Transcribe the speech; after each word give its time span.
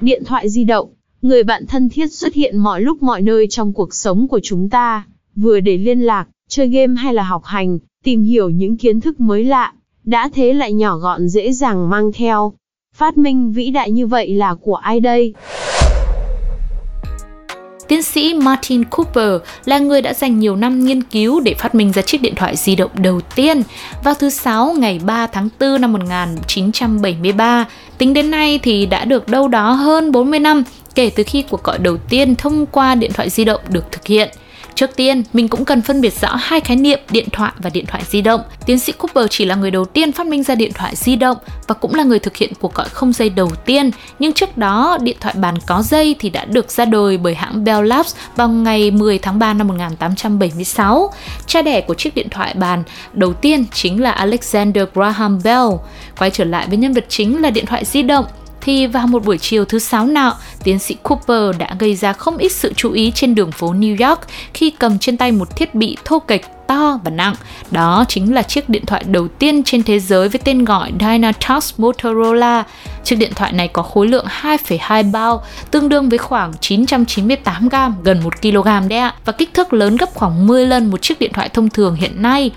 Điện 0.00 0.24
thoại 0.24 0.48
di 0.48 0.64
động, 0.64 0.88
người 1.22 1.42
bạn 1.42 1.66
thân 1.66 1.88
thiết 1.88 2.12
xuất 2.12 2.34
hiện 2.34 2.58
mọi 2.58 2.80
lúc 2.80 3.02
mọi 3.02 3.22
nơi 3.22 3.46
trong 3.50 3.72
cuộc 3.72 3.94
sống 3.94 4.28
của 4.28 4.40
chúng 4.42 4.68
ta, 4.68 5.06
vừa 5.36 5.60
để 5.60 5.76
liên 5.76 6.00
lạc, 6.00 6.26
chơi 6.48 6.68
game 6.68 6.94
hay 6.96 7.14
là 7.14 7.22
học 7.22 7.44
hành, 7.44 7.78
tìm 8.04 8.22
hiểu 8.22 8.50
những 8.50 8.76
kiến 8.76 9.00
thức 9.00 9.20
mới 9.20 9.44
lạ, 9.44 9.72
đã 10.04 10.28
thế 10.32 10.52
lại 10.52 10.72
nhỏ 10.72 10.96
gọn 10.96 11.28
dễ 11.28 11.52
dàng 11.52 11.90
mang 11.90 12.12
theo. 12.12 12.52
Phát 12.96 13.18
minh 13.18 13.52
vĩ 13.52 13.70
đại 13.70 13.90
như 13.90 14.06
vậy 14.06 14.34
là 14.34 14.54
của 14.54 14.74
ai 14.74 15.00
đây? 15.00 15.34
Tiến 17.90 18.02
sĩ 18.02 18.34
Martin 18.34 18.84
Cooper 18.84 19.42
là 19.64 19.78
người 19.78 20.02
đã 20.02 20.14
dành 20.14 20.38
nhiều 20.38 20.56
năm 20.56 20.84
nghiên 20.84 21.02
cứu 21.02 21.40
để 21.40 21.54
phát 21.54 21.74
minh 21.74 21.92
ra 21.92 22.02
chiếc 22.02 22.22
điện 22.22 22.34
thoại 22.34 22.56
di 22.56 22.76
động 22.76 22.90
đầu 22.94 23.20
tiên 23.34 23.62
vào 24.04 24.14
thứ 24.14 24.30
Sáu 24.30 24.74
ngày 24.78 25.00
3 25.04 25.26
tháng 25.26 25.48
4 25.60 25.80
năm 25.80 25.92
1973. 25.92 27.66
Tính 27.98 28.14
đến 28.14 28.30
nay 28.30 28.60
thì 28.62 28.86
đã 28.86 29.04
được 29.04 29.28
đâu 29.28 29.48
đó 29.48 29.70
hơn 29.72 30.12
40 30.12 30.38
năm 30.38 30.62
kể 30.94 31.10
từ 31.16 31.22
khi 31.26 31.42
cuộc 31.42 31.64
gọi 31.64 31.78
đầu 31.78 31.96
tiên 31.96 32.34
thông 32.36 32.66
qua 32.66 32.94
điện 32.94 33.12
thoại 33.12 33.30
di 33.30 33.44
động 33.44 33.60
được 33.68 33.84
thực 33.92 34.06
hiện. 34.06 34.28
Trước 34.80 34.96
tiên, 34.96 35.22
mình 35.32 35.48
cũng 35.48 35.64
cần 35.64 35.82
phân 35.82 36.00
biệt 36.00 36.20
rõ 36.20 36.36
hai 36.40 36.60
khái 36.60 36.76
niệm 36.76 36.98
điện 37.10 37.28
thoại 37.32 37.52
và 37.58 37.70
điện 37.70 37.86
thoại 37.86 38.02
di 38.08 38.22
động. 38.22 38.40
Tiến 38.66 38.78
sĩ 38.78 38.92
Cooper 38.92 39.26
chỉ 39.30 39.44
là 39.44 39.54
người 39.54 39.70
đầu 39.70 39.84
tiên 39.84 40.12
phát 40.12 40.26
minh 40.26 40.42
ra 40.42 40.54
điện 40.54 40.72
thoại 40.74 40.96
di 40.96 41.16
động 41.16 41.36
và 41.66 41.74
cũng 41.74 41.94
là 41.94 42.04
người 42.04 42.18
thực 42.18 42.36
hiện 42.36 42.52
cuộc 42.60 42.74
gọi 42.74 42.88
không 42.88 43.12
dây 43.12 43.30
đầu 43.30 43.50
tiên. 43.64 43.90
Nhưng 44.18 44.32
trước 44.32 44.56
đó, 44.56 44.98
điện 45.02 45.16
thoại 45.20 45.34
bàn 45.38 45.54
có 45.66 45.82
dây 45.82 46.16
thì 46.18 46.30
đã 46.30 46.44
được 46.44 46.70
ra 46.70 46.84
đời 46.84 47.18
bởi 47.18 47.34
hãng 47.34 47.64
Bell 47.64 47.86
Labs 47.86 48.14
vào 48.36 48.48
ngày 48.48 48.90
10 48.90 49.18
tháng 49.18 49.38
3 49.38 49.54
năm 49.54 49.68
1876. 49.68 51.12
Cha 51.46 51.62
đẻ 51.62 51.80
của 51.80 51.94
chiếc 51.94 52.14
điện 52.14 52.28
thoại 52.30 52.54
bàn 52.54 52.82
đầu 53.12 53.32
tiên 53.32 53.64
chính 53.72 54.02
là 54.02 54.10
Alexander 54.10 54.84
Graham 54.94 55.38
Bell. 55.44 55.68
Quay 56.18 56.30
trở 56.30 56.44
lại 56.44 56.66
với 56.68 56.76
nhân 56.76 56.92
vật 56.92 57.04
chính 57.08 57.42
là 57.42 57.50
điện 57.50 57.66
thoại 57.66 57.84
di 57.84 58.02
động 58.02 58.24
thì 58.60 58.86
vào 58.86 59.06
một 59.06 59.24
buổi 59.24 59.38
chiều 59.38 59.64
thứ 59.64 59.78
sáu 59.78 60.06
nọ, 60.06 60.36
tiến 60.64 60.78
sĩ 60.78 60.94
Cooper 61.02 61.58
đã 61.58 61.76
gây 61.78 61.94
ra 61.94 62.12
không 62.12 62.36
ít 62.36 62.52
sự 62.52 62.72
chú 62.76 62.92
ý 62.92 63.12
trên 63.14 63.34
đường 63.34 63.52
phố 63.52 63.72
New 63.72 64.08
York 64.08 64.20
khi 64.54 64.70
cầm 64.70 64.98
trên 64.98 65.16
tay 65.16 65.32
một 65.32 65.56
thiết 65.56 65.74
bị 65.74 65.96
thô 66.04 66.18
kệch 66.18 66.42
to 66.70 67.00
và 67.04 67.10
nặng. 67.10 67.34
Đó 67.70 68.04
chính 68.08 68.34
là 68.34 68.42
chiếc 68.42 68.68
điện 68.68 68.86
thoại 68.86 69.04
đầu 69.06 69.28
tiên 69.28 69.62
trên 69.64 69.82
thế 69.82 69.98
giới 70.00 70.28
với 70.28 70.40
tên 70.44 70.64
gọi 70.64 70.92
Dynatouch 71.00 71.64
Motorola. 71.78 72.64
Chiếc 73.04 73.16
điện 73.16 73.32
thoại 73.34 73.52
này 73.52 73.68
có 73.68 73.82
khối 73.82 74.08
lượng 74.08 74.26
2,2 74.42 75.10
bao, 75.12 75.44
tương 75.70 75.88
đương 75.88 76.08
với 76.08 76.18
khoảng 76.18 76.52
998 76.60 77.68
gram, 77.68 77.94
gần 78.02 78.20
1 78.24 78.42
kg 78.42 78.88
đấy 78.88 78.98
ạ, 78.98 79.14
và 79.24 79.32
kích 79.32 79.54
thước 79.54 79.72
lớn 79.72 79.96
gấp 79.96 80.14
khoảng 80.14 80.46
10 80.46 80.66
lần 80.66 80.90
một 80.90 81.02
chiếc 81.02 81.18
điện 81.18 81.32
thoại 81.32 81.48
thông 81.48 81.70
thường 81.70 81.94
hiện 81.94 82.22
nay. 82.22 82.50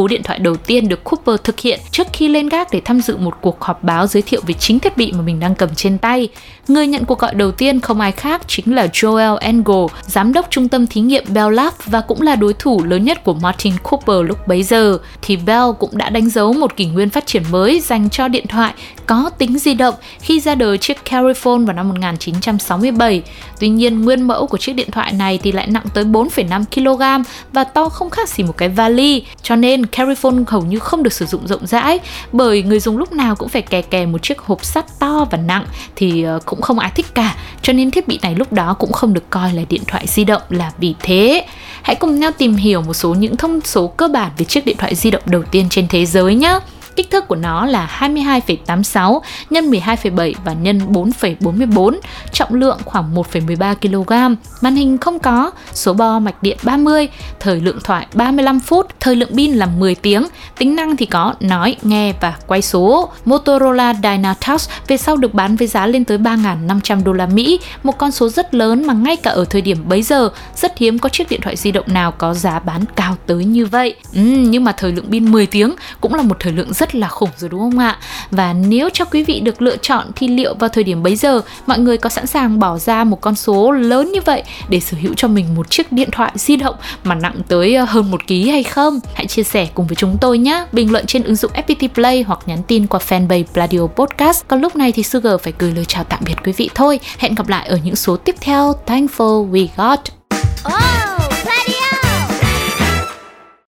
Cú 0.00 0.08
điện 0.08 0.22
thoại 0.22 0.38
đầu 0.38 0.56
tiên 0.56 0.88
được 0.88 1.04
Cooper 1.04 1.40
thực 1.44 1.60
hiện 1.60 1.80
trước 1.90 2.06
khi 2.12 2.28
lên 2.28 2.48
gác 2.48 2.68
để 2.72 2.80
tham 2.84 3.00
dự 3.00 3.16
một 3.16 3.34
cuộc 3.40 3.60
họp 3.60 3.82
báo 3.84 4.06
giới 4.06 4.22
thiệu 4.22 4.40
về 4.46 4.54
chính 4.54 4.78
thiết 4.78 4.96
bị 4.96 5.12
mà 5.12 5.22
mình 5.22 5.40
đang 5.40 5.54
cầm 5.54 5.74
trên 5.74 5.98
tay. 5.98 6.28
Người 6.68 6.86
nhận 6.86 7.04
cuộc 7.04 7.18
gọi 7.18 7.34
đầu 7.34 7.50
tiên 7.50 7.80
không 7.80 8.00
ai 8.00 8.12
khác 8.12 8.42
chính 8.46 8.74
là 8.74 8.86
Joel 8.86 9.36
Engel, 9.36 9.86
giám 10.06 10.32
đốc 10.32 10.46
trung 10.50 10.68
tâm 10.68 10.86
thí 10.86 11.00
nghiệm 11.00 11.24
Bell 11.28 11.54
Labs 11.54 11.76
và 11.86 12.00
cũng 12.00 12.22
là 12.22 12.36
đối 12.36 12.52
thủ 12.52 12.84
lớn 12.84 13.04
nhất 13.04 13.24
của 13.24 13.34
Martin 13.34 13.74
Cooper 13.82 14.28
lúc 14.28 14.48
bấy 14.48 14.62
giờ. 14.62 14.98
Thì 15.22 15.36
Bell 15.36 15.66
cũng 15.78 15.90
đã 15.92 16.10
đánh 16.10 16.30
dấu 16.30 16.52
một 16.52 16.76
kỷ 16.76 16.86
nguyên 16.86 17.10
phát 17.10 17.26
triển 17.26 17.42
mới 17.50 17.80
dành 17.80 18.10
cho 18.10 18.28
điện 18.28 18.46
thoại 18.46 18.74
có 19.06 19.30
tính 19.38 19.58
di 19.58 19.74
động 19.74 19.94
khi 20.20 20.40
ra 20.40 20.54
đời 20.54 20.78
chiếc 20.78 21.04
Carryphone 21.04 21.64
vào 21.64 21.76
năm 21.76 21.88
1967. 21.88 23.22
Tuy 23.60 23.68
nhiên, 23.68 24.02
nguyên 24.02 24.22
mẫu 24.22 24.46
của 24.46 24.58
chiếc 24.58 24.72
điện 24.72 24.90
thoại 24.90 25.12
này 25.12 25.38
thì 25.42 25.52
lại 25.52 25.66
nặng 25.66 25.84
tới 25.94 26.04
4,5 26.04 26.64
kg 26.74 27.24
và 27.52 27.64
to 27.64 27.88
không 27.88 28.10
khác 28.10 28.28
gì 28.28 28.44
một 28.44 28.56
cái 28.56 28.68
vali, 28.68 29.22
cho 29.42 29.56
nên 29.56 29.86
Carryphone 29.92 30.44
hầu 30.46 30.62
như 30.62 30.78
không 30.78 31.02
được 31.02 31.12
sử 31.12 31.26
dụng 31.26 31.46
rộng 31.46 31.66
rãi, 31.66 31.98
bởi 32.32 32.62
người 32.62 32.80
dùng 32.80 32.98
lúc 32.98 33.12
nào 33.12 33.34
cũng 33.36 33.48
phải 33.48 33.62
kè 33.62 33.82
kè 33.82 34.06
một 34.06 34.22
chiếc 34.22 34.38
hộp 34.38 34.64
sắt 34.64 34.98
to 34.98 35.26
và 35.30 35.38
nặng 35.38 35.64
thì 35.96 36.22
ờ, 36.22 36.40
cũng 36.44 36.60
không 36.60 36.78
ai 36.78 36.90
thích 36.94 37.06
cả. 37.14 37.36
Cho 37.62 37.72
nên 37.72 37.90
thiết 37.90 38.08
bị 38.08 38.18
này 38.22 38.34
lúc 38.34 38.52
đó 38.52 38.76
cũng 38.78 38.92
không 38.92 39.14
được 39.14 39.30
coi 39.30 39.52
là 39.52 39.62
điện 39.68 39.82
thoại 39.86 40.06
di 40.06 40.24
động 40.24 40.42
là 40.48 40.72
vì 40.78 40.94
thế. 41.00 41.46
Hãy 41.82 41.96
cùng 41.96 42.20
nhau 42.20 42.30
tìm 42.38 42.54
hiểu 42.54 42.82
một 42.82 42.94
số 42.94 43.14
những 43.14 43.36
thông 43.36 43.60
số 43.64 43.86
cơ 43.86 44.08
bản 44.08 44.30
về 44.38 44.44
chiếc 44.44 44.66
điện 44.66 44.76
thoại 44.78 44.94
di 44.94 45.10
động 45.10 45.22
đầu 45.26 45.42
tiên 45.42 45.66
trên 45.70 45.88
thế 45.88 46.06
giới 46.06 46.34
nhé. 46.34 46.58
Kích 47.00 47.10
thước 47.10 47.28
của 47.28 47.36
nó 47.36 47.66
là 47.66 47.98
22,86 48.00 49.20
nhân 49.50 49.70
12,7 49.70 50.34
và 50.44 50.52
nhân 50.52 50.80
4,44, 50.92 51.98
trọng 52.32 52.54
lượng 52.54 52.78
khoảng 52.84 53.14
1,13 53.14 53.74
kg, 53.74 54.36
màn 54.60 54.76
hình 54.76 54.98
không 54.98 55.18
có, 55.18 55.50
số 55.72 55.92
bo 55.92 56.18
mạch 56.18 56.42
điện 56.42 56.58
30, 56.62 57.08
thời 57.40 57.60
lượng 57.60 57.78
thoại 57.84 58.06
35 58.14 58.60
phút, 58.60 58.86
thời 59.00 59.16
lượng 59.16 59.36
pin 59.36 59.52
là 59.52 59.66
10 59.66 59.94
tiếng, 59.94 60.26
tính 60.58 60.76
năng 60.76 60.96
thì 60.96 61.06
có 61.06 61.34
nói, 61.40 61.76
nghe 61.82 62.12
và 62.20 62.36
quay 62.46 62.62
số. 62.62 63.08
Motorola 63.24 63.94
Dynatouch 64.02 64.60
về 64.88 64.96
sau 64.96 65.16
được 65.16 65.34
bán 65.34 65.56
với 65.56 65.68
giá 65.68 65.86
lên 65.86 66.04
tới 66.04 66.18
3.500 66.18 67.04
đô 67.04 67.12
la 67.12 67.26
Mỹ, 67.26 67.60
một 67.82 67.98
con 67.98 68.10
số 68.10 68.28
rất 68.28 68.54
lớn 68.54 68.86
mà 68.86 68.94
ngay 68.94 69.16
cả 69.16 69.30
ở 69.30 69.44
thời 69.44 69.60
điểm 69.60 69.88
bấy 69.88 70.02
giờ 70.02 70.30
rất 70.56 70.78
hiếm 70.78 70.98
có 70.98 71.08
chiếc 71.08 71.30
điện 71.30 71.40
thoại 71.40 71.56
di 71.56 71.72
động 71.72 71.86
nào 71.88 72.12
có 72.12 72.34
giá 72.34 72.58
bán 72.58 72.84
cao 72.96 73.16
tới 73.26 73.44
như 73.44 73.66
vậy. 73.66 73.94
Ừ, 74.14 74.20
nhưng 74.20 74.64
mà 74.64 74.72
thời 74.72 74.92
lượng 74.92 75.10
pin 75.10 75.32
10 75.32 75.46
tiếng 75.46 75.74
cũng 76.00 76.14
là 76.14 76.22
một 76.22 76.36
thời 76.40 76.52
lượng 76.52 76.72
rất 76.72 76.89
là 76.94 77.08
khủng 77.08 77.30
rồi 77.36 77.50
đúng 77.50 77.60
không 77.60 77.78
ạ? 77.78 77.98
Và 78.30 78.52
nếu 78.52 78.88
cho 78.92 79.04
quý 79.04 79.22
vị 79.22 79.40
được 79.40 79.62
lựa 79.62 79.76
chọn 79.76 80.06
thì 80.16 80.28
liệu 80.28 80.54
vào 80.54 80.68
thời 80.68 80.84
điểm 80.84 81.02
bấy 81.02 81.16
giờ, 81.16 81.40
mọi 81.66 81.78
người 81.78 81.98
có 81.98 82.08
sẵn 82.08 82.26
sàng 82.26 82.58
bỏ 82.58 82.78
ra 82.78 83.04
một 83.04 83.20
con 83.20 83.34
số 83.34 83.70
lớn 83.70 84.12
như 84.12 84.20
vậy 84.20 84.42
để 84.68 84.80
sở 84.80 84.96
hữu 85.00 85.14
cho 85.16 85.28
mình 85.28 85.54
một 85.54 85.70
chiếc 85.70 85.92
điện 85.92 86.08
thoại 86.12 86.32
di 86.34 86.56
động 86.56 86.74
mà 87.04 87.14
nặng 87.14 87.34
tới 87.48 87.74
ờ, 87.74 87.84
hơn 87.84 88.10
một 88.10 88.26
ký 88.26 88.48
hay 88.48 88.62
không? 88.62 89.00
Hãy 89.14 89.26
chia 89.26 89.42
sẻ 89.42 89.68
cùng 89.74 89.86
với 89.86 89.96
chúng 89.96 90.18
tôi 90.20 90.38
nhé. 90.38 90.64
Bình 90.72 90.92
luận 90.92 91.06
trên 91.06 91.22
ứng 91.22 91.36
dụng 91.36 91.52
FPT 91.52 91.88
Play 91.88 92.22
hoặc 92.22 92.38
nhắn 92.46 92.62
tin 92.66 92.86
qua 92.86 93.00
fanpage 93.08 93.44
Pladio 93.52 93.86
Podcast. 93.86 94.44
Còn 94.48 94.60
lúc 94.60 94.76
này 94.76 94.92
thì 94.92 95.02
Sugar 95.02 95.40
phải 95.42 95.52
gửi 95.58 95.72
lời 95.72 95.84
chào 95.84 96.04
tạm 96.04 96.20
biệt 96.26 96.34
quý 96.44 96.52
vị 96.52 96.70
thôi. 96.74 97.00
Hẹn 97.18 97.34
gặp 97.34 97.48
lại 97.48 97.68
ở 97.68 97.78
những 97.84 97.96
số 97.96 98.16
tiếp 98.16 98.34
theo. 98.40 98.74
Thankful 98.86 99.50
we 99.50 99.66
got. 99.76 100.19